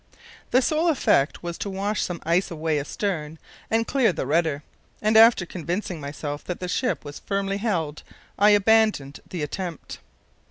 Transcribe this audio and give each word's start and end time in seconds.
The 0.49 0.63
sole 0.63 0.89
effect 0.89 1.43
was 1.43 1.59
to 1.59 1.69
wash 1.69 2.01
some 2.01 2.23
ice 2.25 2.49
away 2.49 2.79
astern 2.79 3.37
and 3.69 3.85
clear 3.85 4.11
the 4.11 4.25
rudder, 4.25 4.63
and 4.99 5.15
after 5.15 5.45
convincing 5.45 6.01
myself 6.01 6.43
that 6.45 6.59
the 6.59 6.67
ship 6.67 7.05
was 7.05 7.19
firmly 7.19 7.57
held 7.57 8.01
I 8.39 8.49
abandoned 8.49 9.19
the 9.29 9.43
attempt. 9.43 9.99